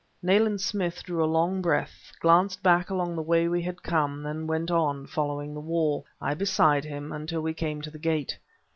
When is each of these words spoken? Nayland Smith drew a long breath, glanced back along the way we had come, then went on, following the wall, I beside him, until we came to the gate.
Nayland 0.23 0.59
Smith 0.61 1.03
drew 1.03 1.23
a 1.23 1.29
long 1.29 1.61
breath, 1.61 2.11
glanced 2.19 2.63
back 2.63 2.89
along 2.89 3.15
the 3.15 3.21
way 3.21 3.47
we 3.47 3.61
had 3.61 3.83
come, 3.83 4.23
then 4.23 4.47
went 4.47 4.71
on, 4.71 5.05
following 5.05 5.53
the 5.53 5.59
wall, 5.59 6.03
I 6.19 6.33
beside 6.33 6.83
him, 6.85 7.11
until 7.11 7.41
we 7.41 7.53
came 7.53 7.83
to 7.83 7.91
the 7.91 7.99
gate. 7.99 8.39